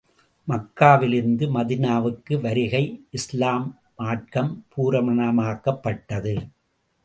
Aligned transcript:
மக்காவிலிருந்து 0.47 1.45
மதீனாவுக்கு 1.57 2.33
வருகை 2.41 2.83
இஸ்லாம் 3.11 3.67
மார்க்கம் 3.95 4.51
பூரணமாக்கப்பட்டது. 4.73 6.35